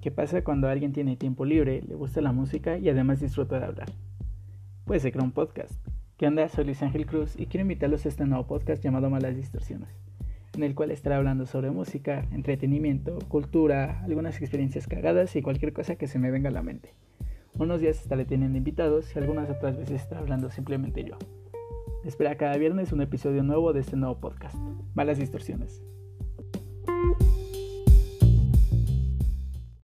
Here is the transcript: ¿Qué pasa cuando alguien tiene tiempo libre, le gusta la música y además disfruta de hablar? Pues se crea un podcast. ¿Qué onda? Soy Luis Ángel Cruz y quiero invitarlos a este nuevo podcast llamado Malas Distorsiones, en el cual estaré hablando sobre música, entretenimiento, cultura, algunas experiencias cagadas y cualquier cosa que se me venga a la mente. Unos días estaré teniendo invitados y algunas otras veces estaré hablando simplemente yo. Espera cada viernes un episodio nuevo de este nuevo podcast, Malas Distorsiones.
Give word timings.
¿Qué 0.00 0.12
pasa 0.12 0.44
cuando 0.44 0.68
alguien 0.68 0.92
tiene 0.92 1.16
tiempo 1.16 1.44
libre, 1.44 1.82
le 1.82 1.96
gusta 1.96 2.20
la 2.20 2.30
música 2.30 2.78
y 2.78 2.88
además 2.88 3.20
disfruta 3.20 3.58
de 3.58 3.66
hablar? 3.66 3.88
Pues 4.84 5.02
se 5.02 5.10
crea 5.10 5.24
un 5.24 5.32
podcast. 5.32 5.72
¿Qué 6.16 6.28
onda? 6.28 6.48
Soy 6.48 6.66
Luis 6.66 6.82
Ángel 6.82 7.04
Cruz 7.04 7.34
y 7.36 7.46
quiero 7.46 7.62
invitarlos 7.62 8.06
a 8.06 8.08
este 8.08 8.24
nuevo 8.24 8.46
podcast 8.46 8.80
llamado 8.80 9.10
Malas 9.10 9.34
Distorsiones, 9.34 9.88
en 10.54 10.62
el 10.62 10.76
cual 10.76 10.92
estaré 10.92 11.16
hablando 11.16 11.46
sobre 11.46 11.72
música, 11.72 12.28
entretenimiento, 12.30 13.18
cultura, 13.26 14.00
algunas 14.04 14.40
experiencias 14.40 14.86
cagadas 14.86 15.34
y 15.34 15.42
cualquier 15.42 15.72
cosa 15.72 15.96
que 15.96 16.06
se 16.06 16.20
me 16.20 16.30
venga 16.30 16.50
a 16.50 16.52
la 16.52 16.62
mente. 16.62 16.94
Unos 17.58 17.80
días 17.80 18.00
estaré 18.00 18.24
teniendo 18.24 18.56
invitados 18.56 19.14
y 19.16 19.18
algunas 19.18 19.50
otras 19.50 19.76
veces 19.76 20.02
estaré 20.02 20.20
hablando 20.20 20.48
simplemente 20.50 21.02
yo. 21.02 21.16
Espera 22.04 22.36
cada 22.36 22.56
viernes 22.56 22.92
un 22.92 23.02
episodio 23.02 23.42
nuevo 23.42 23.72
de 23.72 23.80
este 23.80 23.96
nuevo 23.96 24.20
podcast, 24.20 24.54
Malas 24.94 25.18
Distorsiones. 25.18 25.82